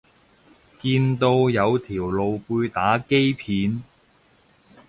[0.79, 3.83] 見到有條露背打機片